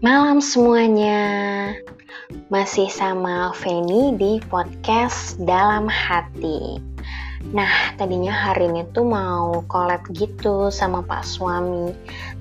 Malam 0.00 0.40
semuanya, 0.40 1.20
masih 2.48 2.88
sama 2.88 3.52
Feni 3.52 4.16
di 4.16 4.40
podcast 4.48 5.36
Dalam 5.44 5.92
Hati. 5.92 6.80
Nah, 7.52 7.92
tadinya 8.00 8.32
hari 8.32 8.72
ini 8.72 8.88
tuh 8.96 9.04
mau 9.04 9.60
collab 9.68 10.00
gitu 10.16 10.72
sama 10.72 11.04
Pak 11.04 11.20
suami, 11.20 11.92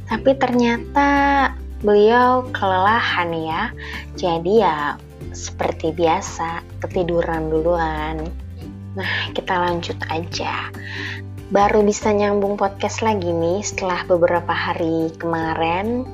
tapi 0.08 0.40
ternyata 0.40 1.52
beliau 1.84 2.48
kelelahan 2.56 3.28
ya. 3.36 3.76
Jadi 4.16 4.64
ya 4.64 4.96
seperti 5.36 5.92
biasa 5.92 6.64
ketiduran 6.80 7.52
duluan. 7.52 8.24
Nah, 8.96 9.36
kita 9.36 9.68
lanjut 9.68 10.00
aja. 10.08 10.72
Baru 11.52 11.84
bisa 11.84 12.16
nyambung 12.16 12.56
podcast 12.56 13.04
lagi 13.04 13.36
nih 13.36 13.60
setelah 13.68 14.08
beberapa 14.08 14.56
hari 14.56 15.12
kemarin 15.20 16.08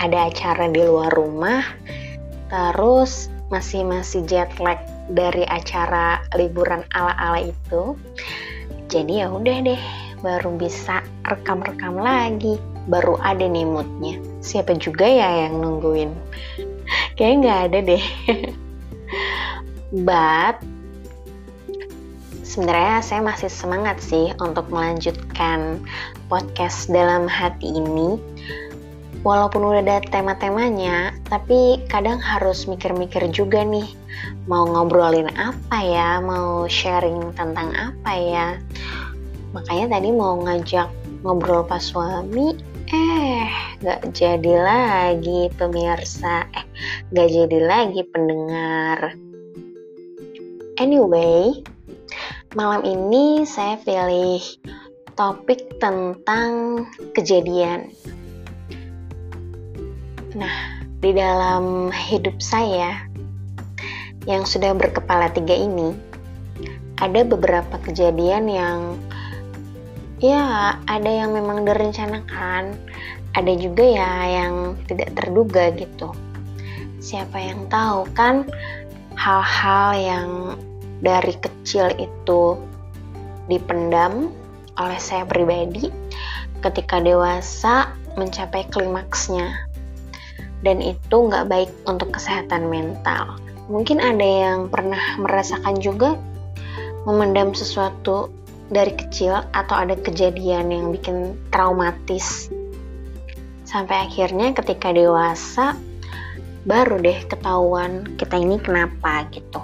ada 0.00 0.28
acara 0.28 0.68
di 0.70 0.82
luar 0.84 1.12
rumah 1.12 1.64
terus 2.46 3.32
masih 3.50 3.82
masih 3.86 4.22
jet 4.26 4.50
lag 4.58 4.78
dari 5.10 5.46
acara 5.46 6.22
liburan 6.34 6.82
ala-ala 6.94 7.46
itu. 7.46 7.94
Jadi 8.90 9.22
ya 9.22 9.30
udah 9.30 9.56
deh 9.66 9.82
baru 10.22 10.54
bisa 10.58 11.02
rekam-rekam 11.26 11.98
lagi 11.98 12.58
baru 12.86 13.18
ada 13.22 13.46
nih 13.46 13.66
moodnya. 13.66 14.18
Siapa 14.42 14.78
juga 14.78 15.06
ya 15.06 15.46
yang 15.46 15.58
nungguin? 15.62 16.10
Kayak 17.18 17.34
nggak 17.42 17.60
ada 17.70 17.78
deh. 17.82 18.04
But 20.06 20.62
sebenarnya 22.46 23.02
saya 23.02 23.20
masih 23.22 23.50
semangat 23.50 23.98
sih 24.02 24.34
untuk 24.38 24.70
melanjutkan 24.70 25.82
podcast 26.30 26.90
dalam 26.90 27.30
hati 27.30 27.74
ini 27.74 28.18
walaupun 29.26 29.66
udah 29.66 29.82
ada 29.82 29.98
tema-temanya, 30.06 31.10
tapi 31.26 31.82
kadang 31.90 32.22
harus 32.22 32.70
mikir-mikir 32.70 33.26
juga 33.34 33.66
nih, 33.66 33.90
mau 34.46 34.62
ngobrolin 34.62 35.26
apa 35.34 35.78
ya, 35.82 36.22
mau 36.22 36.70
sharing 36.70 37.34
tentang 37.34 37.74
apa 37.74 38.12
ya. 38.14 38.48
Makanya 39.50 39.98
tadi 39.98 40.14
mau 40.14 40.38
ngajak 40.46 40.86
ngobrol 41.26 41.66
pas 41.66 41.82
suami, 41.82 42.54
eh 42.94 43.50
gak 43.82 44.14
jadi 44.14 44.54
lagi 44.62 45.50
pemirsa, 45.58 46.46
eh 46.54 46.66
gak 47.10 47.26
jadi 47.26 47.58
lagi 47.66 48.06
pendengar. 48.14 49.10
Anyway, 50.78 51.66
malam 52.54 52.86
ini 52.86 53.42
saya 53.42 53.74
pilih 53.82 54.38
topik 55.18 55.82
tentang 55.82 56.84
kejadian 57.10 57.90
Nah, 60.36 60.84
di 61.00 61.16
dalam 61.16 61.88
hidup 61.88 62.44
saya 62.44 63.08
yang 64.28 64.44
sudah 64.44 64.76
berkepala 64.76 65.32
tiga 65.32 65.56
ini, 65.56 65.96
ada 67.00 67.24
beberapa 67.24 67.80
kejadian 67.80 68.44
yang 68.44 69.00
ya 70.20 70.76
ada 70.84 71.08
yang 71.08 71.32
memang 71.32 71.64
direncanakan, 71.64 72.76
ada 73.32 73.52
juga 73.56 73.80
ya 73.80 74.12
yang 74.44 74.76
tidak 74.84 75.16
terduga 75.16 75.72
gitu. 75.72 76.12
Siapa 77.00 77.40
yang 77.40 77.64
tahu 77.72 78.04
kan 78.12 78.44
hal-hal 79.16 79.88
yang 79.96 80.30
dari 81.00 81.32
kecil 81.40 81.96
itu 81.96 82.60
dipendam 83.48 84.28
oleh 84.76 85.00
saya 85.00 85.24
pribadi 85.24 85.88
ketika 86.60 87.00
dewasa 87.00 87.88
mencapai 88.20 88.68
klimaksnya 88.68 89.65
dan 90.64 90.80
itu 90.80 91.16
nggak 91.16 91.48
baik 91.50 91.70
untuk 91.84 92.14
kesehatan 92.14 92.68
mental. 92.72 93.36
Mungkin 93.66 93.98
ada 93.98 94.22
yang 94.22 94.70
pernah 94.70 95.18
merasakan 95.18 95.82
juga 95.82 96.14
memendam 97.04 97.52
sesuatu 97.52 98.30
dari 98.70 98.94
kecil 98.94 99.42
atau 99.54 99.76
ada 99.78 99.94
kejadian 99.98 100.70
yang 100.70 100.90
bikin 100.94 101.34
traumatis. 101.50 102.50
Sampai 103.66 104.06
akhirnya 104.06 104.54
ketika 104.54 104.94
dewasa 104.94 105.74
baru 106.66 106.98
deh 106.98 107.18
ketahuan 107.30 108.06
kita 108.18 108.38
ini 108.38 108.58
kenapa 108.58 109.26
gitu. 109.30 109.62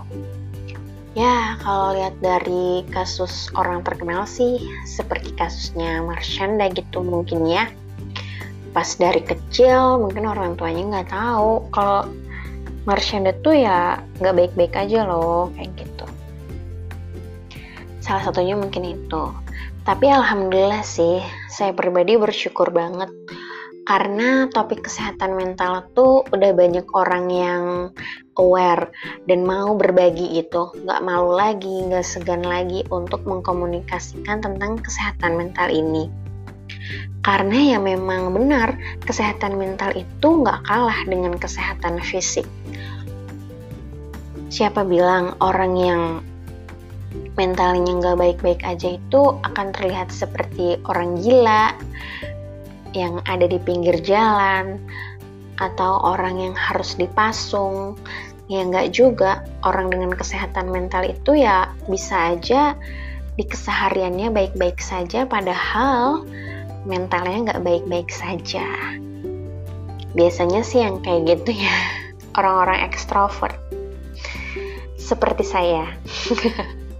Ya, 1.12 1.60
kalau 1.60 1.92
lihat 1.92 2.16
dari 2.24 2.88
kasus 2.88 3.52
orang 3.52 3.84
terkenal 3.84 4.24
sih 4.24 4.56
seperti 4.88 5.36
kasusnya 5.36 6.00
Marshanda 6.00 6.72
gitu 6.72 7.04
mungkin 7.04 7.44
ya 7.44 7.68
pas 8.72 8.88
dari 8.96 9.20
kecil 9.20 10.00
mungkin 10.00 10.24
orang 10.24 10.56
tuanya 10.56 11.00
nggak 11.00 11.12
tahu. 11.12 11.68
Kalau 11.72 12.08
Marshanda 12.88 13.30
tuh 13.44 13.54
ya 13.54 14.00
nggak 14.18 14.34
baik-baik 14.34 14.74
aja 14.74 15.06
loh 15.06 15.52
kayak 15.54 15.70
gitu. 15.78 16.06
Salah 18.02 18.26
satunya 18.26 18.58
mungkin 18.58 18.82
itu. 18.82 19.30
Tapi 19.86 20.10
alhamdulillah 20.10 20.82
sih 20.82 21.22
saya 21.46 21.70
pribadi 21.76 22.18
bersyukur 22.18 22.72
banget. 22.74 23.12
Karena 23.82 24.46
topik 24.46 24.86
kesehatan 24.86 25.34
mental 25.34 25.90
tuh 25.90 26.22
udah 26.30 26.54
banyak 26.54 26.86
orang 26.94 27.26
yang 27.26 27.64
aware 28.38 28.94
dan 29.26 29.42
mau 29.42 29.74
berbagi 29.74 30.38
itu. 30.38 30.70
Nggak 30.86 31.02
malu 31.02 31.34
lagi 31.34 31.86
nggak 31.90 32.06
segan 32.06 32.46
lagi 32.46 32.86
untuk 32.94 33.26
mengkomunikasikan 33.26 34.42
tentang 34.42 34.78
kesehatan 34.78 35.34
mental 35.34 35.66
ini 35.68 36.21
karena 37.22 37.76
ya 37.76 37.78
memang 37.78 38.34
benar, 38.34 38.74
kesehatan 39.06 39.54
mental 39.54 39.94
itu 39.94 40.28
nggak 40.42 40.66
kalah 40.66 41.00
dengan 41.06 41.38
kesehatan 41.38 42.02
fisik. 42.02 42.46
Siapa 44.52 44.82
bilang 44.84 45.38
orang 45.38 45.72
yang 45.78 46.02
mentalnya 47.36 47.92
nggak 47.96 48.18
baik-baik 48.18 48.60
aja 48.64 48.96
itu 48.96 49.22
akan 49.44 49.72
terlihat 49.72 50.12
seperti 50.12 50.76
orang 50.88 51.16
gila 51.20 51.72
yang 52.92 53.24
ada 53.24 53.48
di 53.48 53.56
pinggir 53.56 53.96
jalan 54.04 54.76
atau 55.60 56.00
orang 56.04 56.40
yang 56.40 56.56
harus 56.56 56.96
dipasung 56.96 57.96
ya 58.52 58.64
nggak 58.68 58.92
juga 58.92 59.46
orang 59.64 59.88
dengan 59.88 60.12
kesehatan 60.12 60.68
mental 60.68 61.08
itu 61.08 61.40
ya 61.40 61.72
bisa 61.88 62.36
aja 62.36 62.76
di 63.40 63.44
kesehariannya 63.48 64.28
baik-baik 64.28 64.76
saja 64.76 65.24
padahal 65.24 66.26
mentalnya 66.86 67.50
nggak 67.50 67.62
baik-baik 67.64 68.08
saja. 68.10 68.64
Biasanya 70.12 70.62
sih 70.62 70.84
yang 70.84 71.00
kayak 71.00 71.40
gitu 71.40 71.56
ya, 71.62 71.76
orang-orang 72.38 72.86
ekstrovert. 72.86 73.58
Seperti 75.00 75.42
saya. 75.42 75.90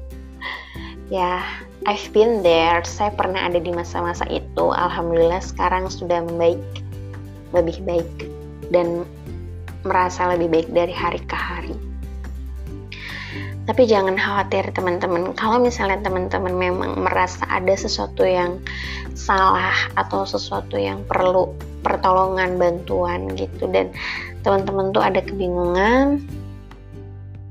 ya, 1.15 1.45
I've 1.87 2.11
been 2.11 2.43
there. 2.43 2.83
Saya 2.83 3.15
pernah 3.15 3.47
ada 3.47 3.63
di 3.63 3.71
masa-masa 3.71 4.27
itu. 4.27 4.75
Alhamdulillah 4.75 5.41
sekarang 5.45 5.87
sudah 5.87 6.27
membaik, 6.27 6.59
lebih 7.55 7.79
baik 7.87 8.11
dan 8.75 9.07
merasa 9.87 10.35
lebih 10.35 10.51
baik 10.51 10.69
dari 10.75 10.95
hari 10.95 11.23
ke 11.23 11.37
hari. 11.37 11.62
Tapi 13.63 13.87
jangan 13.87 14.19
khawatir 14.19 14.75
teman-teman, 14.75 15.39
kalau 15.39 15.63
misalnya 15.63 16.03
teman-teman 16.03 16.51
memang 16.51 16.99
merasa 16.99 17.47
ada 17.47 17.71
sesuatu 17.79 18.27
yang 18.27 18.59
salah 19.15 19.75
atau 19.95 20.27
sesuatu 20.27 20.75
yang 20.75 21.07
perlu 21.07 21.55
pertolongan 21.87 22.59
bantuan 22.59 23.31
gitu 23.39 23.71
dan 23.71 23.95
teman-teman 24.43 24.91
tuh 24.91 25.03
ada 25.03 25.23
kebingungan, 25.23 26.19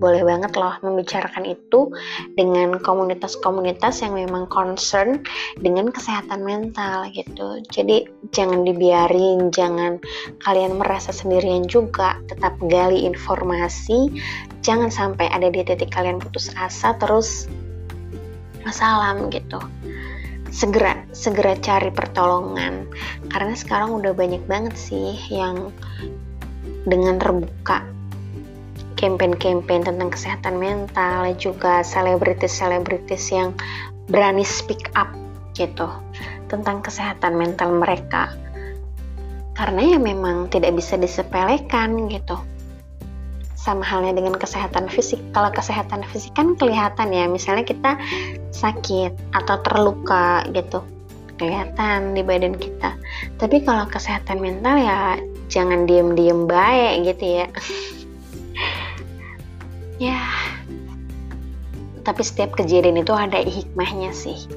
boleh 0.01 0.25
banget 0.25 0.57
loh 0.57 0.73
membicarakan 0.81 1.45
itu 1.45 1.93
dengan 2.33 2.81
komunitas-komunitas 2.81 4.01
yang 4.01 4.17
memang 4.17 4.49
concern 4.49 5.21
dengan 5.61 5.93
kesehatan 5.93 6.41
mental 6.41 7.05
gitu. 7.13 7.61
Jadi 7.69 8.09
jangan 8.33 8.65
dibiarin, 8.65 9.53
jangan 9.53 10.01
kalian 10.41 10.81
merasa 10.81 11.13
sendirian 11.13 11.69
juga, 11.69 12.17
tetap 12.25 12.57
gali 12.65 13.05
informasi, 13.05 14.09
jangan 14.65 14.89
sampai 14.89 15.29
ada 15.29 15.53
di 15.53 15.61
titik 15.61 15.93
kalian 15.93 16.17
putus 16.17 16.49
asa 16.57 16.97
terus 16.97 17.45
salam 18.73 19.29
gitu. 19.29 19.61
Segera, 20.51 20.99
segera 21.15 21.55
cari 21.61 21.93
pertolongan 21.93 22.89
karena 23.31 23.55
sekarang 23.55 23.95
udah 24.03 24.11
banyak 24.11 24.43
banget 24.49 24.75
sih 24.75 25.15
yang 25.31 25.71
dengan 26.83 27.21
terbuka 27.21 27.85
campaign-campaign 29.01 29.89
tentang 29.89 30.13
kesehatan 30.13 30.61
mental, 30.61 31.33
juga 31.41 31.81
selebritis-selebritis 31.81 33.33
yang 33.33 33.57
berani 34.07 34.45
speak 34.45 34.93
up 34.93 35.09
gitu 35.57 35.89
tentang 36.47 36.85
kesehatan 36.85 37.33
mental 37.33 37.73
mereka. 37.73 38.29
Karena 39.57 39.97
ya 39.97 39.99
memang 39.99 40.47
tidak 40.53 40.77
bisa 40.77 40.95
disepelekan 40.95 42.07
gitu. 42.07 42.37
Sama 43.57 43.85
halnya 43.85 44.21
dengan 44.21 44.37
kesehatan 44.37 44.89
fisik. 44.89 45.21
Kalau 45.33 45.49
kesehatan 45.49 46.05
fisik 46.13 46.33
kan 46.37 46.53
kelihatan 46.57 47.09
ya, 47.13 47.25
misalnya 47.25 47.65
kita 47.65 47.97
sakit 48.53 49.17
atau 49.33 49.55
terluka 49.65 50.45
gitu 50.53 50.85
kelihatan 51.41 52.13
di 52.13 52.21
badan 52.21 52.53
kita. 52.53 52.93
Tapi 53.41 53.65
kalau 53.65 53.89
kesehatan 53.89 54.37
mental 54.37 54.77
ya 54.77 55.17
jangan 55.51 55.83
diem-diem 55.83 56.47
baik 56.47 57.11
gitu 57.11 57.43
ya 57.43 57.45
ya. 60.01 60.25
Tapi 62.01 62.21
setiap 62.25 62.57
kejadian 62.57 62.97
itu 63.05 63.13
ada 63.13 63.37
hikmahnya 63.45 64.09
sih. 64.09 64.49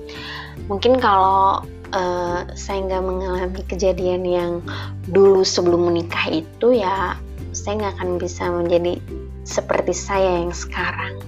Mungkin 0.72 0.96
kalau 0.96 1.60
uh, 1.92 2.40
saya 2.56 2.80
nggak 2.88 3.04
mengalami 3.04 3.60
kejadian 3.68 4.24
yang 4.24 4.52
dulu 5.12 5.44
sebelum 5.44 5.92
menikah 5.92 6.32
itu 6.32 6.80
ya 6.80 7.20
saya 7.52 7.84
nggak 7.84 7.94
akan 8.00 8.10
bisa 8.16 8.48
menjadi 8.48 8.96
seperti 9.44 9.92
saya 9.92 10.40
yang 10.40 10.56
sekarang. 10.56 11.20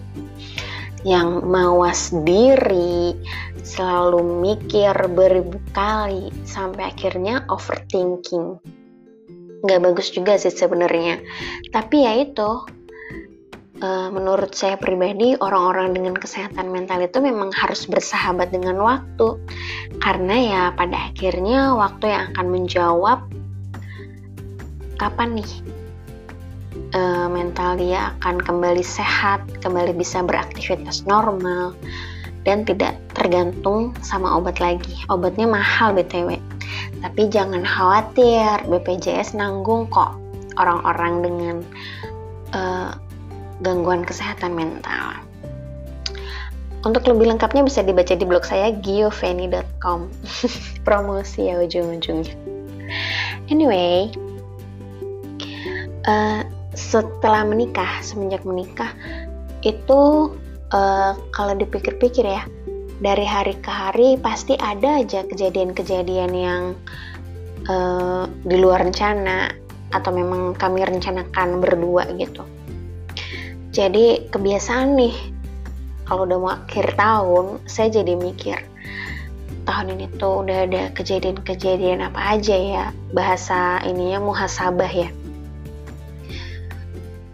Yang 1.06 1.28
mawas 1.46 2.10
diri 2.24 3.14
selalu 3.62 4.24
mikir 4.42 4.96
beribu 5.12 5.60
kali 5.76 6.32
sampai 6.48 6.90
akhirnya 6.90 7.44
overthinking. 7.52 8.58
Nggak 9.62 9.80
bagus 9.86 10.10
juga 10.10 10.34
sih 10.40 10.50
sebenarnya. 10.50 11.20
Tapi 11.70 12.08
ya 12.08 12.26
itu 12.26 12.75
uh, 13.82 14.08
menurut 14.12 14.52
saya 14.56 14.76
pribadi 14.76 15.36
orang-orang 15.40 15.96
dengan 15.96 16.14
kesehatan 16.16 16.68
mental 16.72 17.02
itu 17.04 17.18
memang 17.20 17.52
harus 17.52 17.84
bersahabat 17.88 18.52
dengan 18.52 18.80
waktu 18.80 19.36
karena 20.00 20.34
ya 20.36 20.62
pada 20.76 21.12
akhirnya 21.12 21.74
waktu 21.74 22.12
yang 22.12 22.22
akan 22.32 22.46
menjawab 22.52 23.18
kapan 24.96 25.40
nih 25.40 25.52
uh, 26.96 27.28
mental 27.28 27.76
dia 27.76 28.12
akan 28.20 28.40
kembali 28.40 28.84
sehat, 28.84 29.44
kembali 29.60 29.96
bisa 29.96 30.24
beraktivitas 30.24 31.04
normal 31.08 31.76
dan 32.46 32.62
tidak 32.62 32.94
tergantung 33.12 33.90
sama 34.00 34.38
obat 34.38 34.62
lagi. 34.62 34.94
Obatnya 35.10 35.50
mahal 35.50 35.96
BTW. 35.96 36.38
Tapi 37.02 37.22
jangan 37.28 37.66
khawatir, 37.66 38.62
BPJS 38.70 39.34
nanggung 39.34 39.90
kok 39.90 40.14
orang-orang 40.56 41.14
dengan 41.20 41.56
uh, 42.54 42.94
gangguan 43.64 44.04
kesehatan 44.04 44.52
mental. 44.52 45.20
Untuk 46.86 47.02
lebih 47.10 47.34
lengkapnya 47.34 47.66
bisa 47.66 47.82
dibaca 47.82 48.14
di 48.14 48.22
blog 48.22 48.46
saya 48.46 48.70
giovanni.com. 48.78 50.06
Promosi 50.86 51.50
ya 51.50 51.58
ujung-ujungnya. 51.58 52.34
Anyway, 53.50 54.14
uh, 56.06 56.46
setelah 56.78 57.42
menikah, 57.42 57.98
semenjak 58.06 58.46
menikah 58.46 58.94
itu 59.66 60.30
uh, 60.70 61.18
kalau 61.34 61.58
dipikir-pikir 61.58 62.22
ya, 62.22 62.46
dari 63.02 63.26
hari 63.26 63.58
ke 63.58 63.70
hari 63.72 64.14
pasti 64.22 64.54
ada 64.54 65.02
aja 65.02 65.26
kejadian-kejadian 65.26 66.32
yang 66.32 66.62
uh, 67.66 68.30
di 68.46 68.56
luar 68.62 68.86
rencana 68.86 69.50
atau 69.90 70.10
memang 70.14 70.54
kami 70.54 70.86
rencanakan 70.86 71.58
berdua 71.58 72.06
gitu 72.14 72.46
jadi 73.76 74.24
kebiasaan 74.32 74.96
nih 74.96 75.12
kalau 76.08 76.24
udah 76.24 76.38
mau 76.40 76.56
akhir 76.56 76.96
tahun 76.96 77.60
saya 77.68 78.00
jadi 78.00 78.16
mikir 78.16 78.56
tahun 79.66 79.98
ini 79.98 80.06
tuh 80.16 80.46
udah 80.46 80.64
ada 80.64 80.88
kejadian-kejadian 80.94 82.00
apa 82.00 82.38
aja 82.38 82.56
ya 82.56 82.84
bahasa 83.12 83.82
ininya 83.82 84.22
muhasabah 84.22 84.88
ya. 84.88 85.10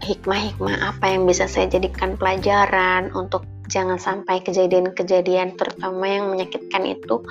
Hikmah-hikmah 0.03 0.83
apa 0.83 1.15
yang 1.15 1.23
bisa 1.23 1.47
saya 1.47 1.71
jadikan 1.71 2.19
pelajaran 2.19 3.13
untuk 3.15 3.47
jangan 3.71 3.95
sampai 3.95 4.43
kejadian-kejadian 4.43 5.55
terutama 5.55 6.03
yang 6.03 6.27
menyakitkan 6.27 6.83
itu 6.83 7.23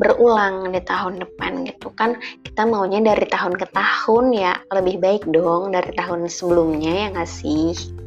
berulang 0.00 0.74
di 0.74 0.82
tahun 0.82 1.22
depan 1.22 1.62
gitu 1.70 1.94
kan. 1.94 2.18
Kita 2.42 2.66
maunya 2.66 2.98
dari 2.98 3.30
tahun 3.30 3.54
ke 3.54 3.70
tahun 3.70 4.34
ya 4.34 4.58
lebih 4.74 4.98
baik 4.98 5.22
dong 5.30 5.70
dari 5.70 5.94
tahun 5.94 6.26
sebelumnya 6.26 7.06
ya 7.06 7.06
nggak 7.14 7.30
sih 7.30 8.05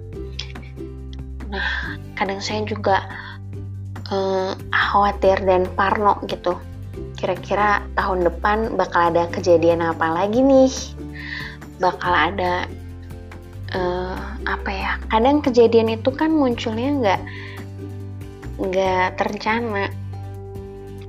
kadang 2.18 2.40
saya 2.40 2.66
juga 2.66 3.06
uh, 4.12 4.54
khawatir 4.70 5.40
dan 5.46 5.66
parno 5.74 6.18
gitu. 6.26 6.58
Kira-kira 7.16 7.84
tahun 7.96 8.28
depan 8.28 8.76
bakal 8.76 9.14
ada 9.14 9.28
kejadian 9.32 9.84
apa 9.84 10.08
lagi 10.10 10.40
nih? 10.40 10.72
Bakal 11.80 12.14
ada 12.14 12.68
uh, 13.76 14.18
apa 14.48 14.70
ya? 14.72 14.92
Kadang 15.08 15.44
kejadian 15.44 15.94
itu 15.94 16.10
kan 16.12 16.32
munculnya 16.32 16.90
nggak 17.00 17.22
nggak 18.60 19.08
terencana 19.16 19.88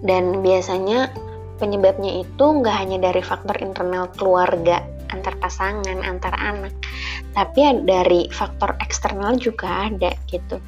dan 0.06 0.38
biasanya 0.40 1.10
penyebabnya 1.58 2.24
itu 2.24 2.44
nggak 2.46 2.76
hanya 2.78 3.10
dari 3.10 3.20
faktor 3.20 3.58
internal 3.58 4.08
keluarga 4.16 4.80
antar 5.10 5.34
pasangan, 5.42 6.06
antar 6.06 6.34
anak, 6.38 6.72
tapi 7.34 7.62
dari 7.86 8.26
faktor 8.34 8.74
eksternal 8.82 9.38
juga 9.38 9.90
ada 9.90 10.10
gitu. 10.30 10.58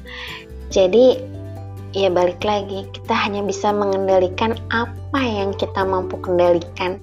Jadi 0.71 1.19
ya 1.93 2.09
balik 2.09 2.41
lagi 2.41 2.89
kita 2.89 3.13
hanya 3.13 3.45
bisa 3.45 3.69
mengendalikan 3.69 4.57
apa 4.73 5.21
yang 5.21 5.53
kita 5.53 5.85
mampu 5.85 6.17
kendalikan. 6.19 6.97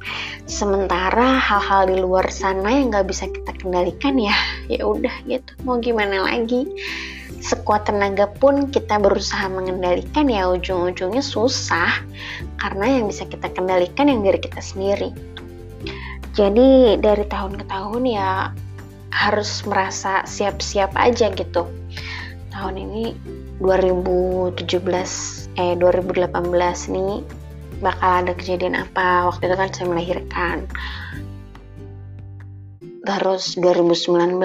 Sementara 0.50 1.38
hal-hal 1.38 1.86
di 1.86 1.96
luar 2.02 2.26
sana 2.28 2.74
yang 2.74 2.90
nggak 2.90 3.06
bisa 3.06 3.30
kita 3.30 3.54
kendalikan 3.62 4.18
ya 4.18 4.34
ya 4.72 4.82
udah 4.82 5.14
gitu. 5.30 5.50
Mau 5.62 5.78
gimana 5.78 6.26
lagi? 6.26 6.66
Sekuat 7.40 7.88
tenaga 7.88 8.28
pun 8.36 8.68
kita 8.68 9.00
berusaha 9.00 9.48
mengendalikan 9.48 10.28
ya 10.28 10.44
ujung-ujungnya 10.52 11.24
susah. 11.24 11.88
Karena 12.60 13.00
yang 13.00 13.08
bisa 13.08 13.24
kita 13.24 13.48
kendalikan 13.48 14.12
yang 14.12 14.20
diri 14.20 14.36
kita 14.36 14.60
sendiri. 14.60 15.08
Jadi 16.36 17.00
dari 17.00 17.24
tahun 17.26 17.58
ke 17.58 17.64
tahun 17.66 18.02
ya 18.06 18.54
harus 19.10 19.66
merasa 19.66 20.22
siap-siap 20.26 20.94
aja 20.94 21.30
gitu. 21.34 21.66
Tahun 22.50 22.74
ini 22.78 23.14
2017 23.62 24.58
eh 25.60 25.74
2018 25.76 26.94
nih 26.94 27.22
bakal 27.84 28.10
ada 28.24 28.32
kejadian 28.36 28.76
apa? 28.78 29.28
Waktu 29.32 29.50
itu 29.50 29.56
kan 29.56 29.70
saya 29.72 29.86
melahirkan. 29.88 30.56
Terus 33.00 33.56
2019 33.58 34.38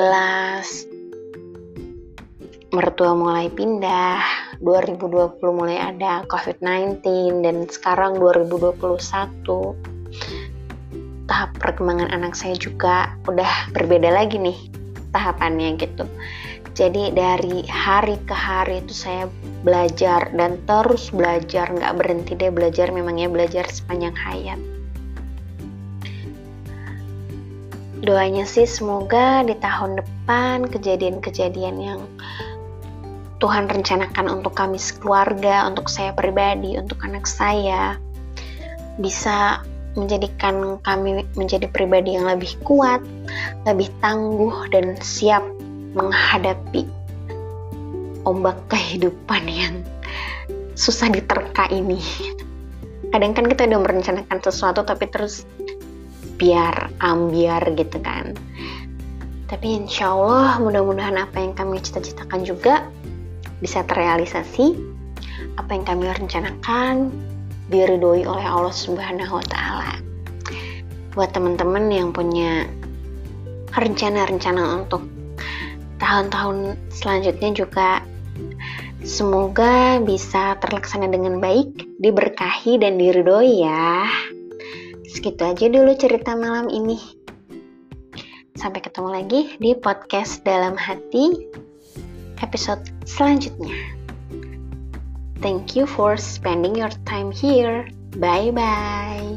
mertua 2.74 3.12
mulai 3.16 3.48
pindah. 3.52 4.20
2020 4.64 5.40
mulai 5.52 5.92
ada 5.92 6.24
COVID-19 6.32 7.04
dan 7.44 7.68
sekarang 7.68 8.16
2021 8.20 9.95
tahap 11.36 11.52
perkembangan 11.60 12.16
anak 12.16 12.32
saya 12.32 12.56
juga 12.56 13.12
udah 13.28 13.68
berbeda 13.76 14.08
lagi 14.08 14.40
nih 14.40 14.56
tahapannya 15.12 15.76
gitu. 15.76 16.08
Jadi 16.80 17.12
dari 17.12 17.68
hari 17.68 18.16
ke 18.24 18.32
hari 18.32 18.80
itu 18.80 18.96
saya 18.96 19.28
belajar 19.68 20.32
dan 20.32 20.64
terus 20.64 21.12
belajar, 21.12 21.68
nggak 21.68 21.92
berhenti 22.00 22.40
deh 22.40 22.48
belajar, 22.56 22.88
memangnya 22.88 23.28
belajar 23.28 23.68
sepanjang 23.68 24.16
hayat. 24.16 24.56
Doanya 28.00 28.48
sih 28.48 28.64
semoga 28.64 29.44
di 29.44 29.60
tahun 29.60 30.00
depan 30.00 30.72
kejadian-kejadian 30.72 31.76
yang 31.84 32.00
Tuhan 33.44 33.68
rencanakan 33.68 34.40
untuk 34.40 34.56
kami 34.56 34.80
sekeluarga, 34.80 35.68
untuk 35.68 35.92
saya 35.92 36.16
pribadi, 36.16 36.80
untuk 36.80 37.04
anak 37.04 37.28
saya 37.28 38.00
bisa 39.04 39.60
menjadikan 39.96 40.78
kami 40.84 41.24
menjadi 41.40 41.68
pribadi 41.72 42.20
yang 42.20 42.28
lebih 42.28 42.56
kuat, 42.68 43.00
lebih 43.64 43.88
tangguh, 44.04 44.68
dan 44.72 45.00
siap 45.00 45.42
menghadapi 45.96 46.84
ombak 48.28 48.60
kehidupan 48.68 49.44
yang 49.48 49.76
susah 50.76 51.08
diterka 51.08 51.72
ini. 51.72 52.00
Kadang 53.16 53.32
kan 53.32 53.48
kita 53.48 53.64
udah 53.72 53.80
merencanakan 53.80 54.40
sesuatu 54.44 54.84
tapi 54.84 55.08
terus 55.08 55.48
biar 56.36 56.92
ambiar 57.00 57.64
gitu 57.80 57.96
kan. 58.04 58.36
Tapi 59.48 59.68
insya 59.80 60.12
Allah 60.12 60.60
mudah-mudahan 60.60 61.16
apa 61.16 61.38
yang 61.40 61.56
kami 61.56 61.80
cita-citakan 61.80 62.44
juga 62.44 62.92
bisa 63.64 63.88
terrealisasi. 63.88 64.76
Apa 65.56 65.72
yang 65.80 65.88
kami 65.88 66.12
rencanakan 66.12 67.14
diridhoi 67.70 68.26
oleh 68.26 68.46
Allah 68.46 68.74
Subhanahu 68.76 69.42
wa 69.42 69.46
taala. 69.50 69.98
Buat 71.16 71.32
teman-teman 71.34 71.90
yang 71.90 72.10
punya 72.12 72.68
rencana-rencana 73.76 74.84
untuk 74.84 75.04
tahun-tahun 75.98 76.78
selanjutnya 76.92 77.52
juga 77.56 77.90
semoga 79.06 80.02
bisa 80.04 80.60
terlaksana 80.60 81.08
dengan 81.08 81.40
baik, 81.40 82.00
diberkahi 82.04 82.78
dan 82.82 83.00
diridhoi 83.00 83.64
ya. 83.64 84.10
Segitu 85.08 85.42
aja 85.48 85.66
dulu 85.72 85.92
cerita 85.96 86.36
malam 86.36 86.68
ini. 86.68 87.00
Sampai 88.56 88.84
ketemu 88.84 89.10
lagi 89.12 89.42
di 89.60 89.72
podcast 89.76 90.44
Dalam 90.44 90.76
Hati 90.76 91.32
episode 92.44 92.84
selanjutnya. 93.08 93.95
Thank 95.40 95.76
you 95.76 95.86
for 95.86 96.18
spending 96.18 96.76
your 96.76 96.90
time 97.06 97.32
here. 97.32 97.88
Bye 98.18 98.52
bye. 98.52 99.35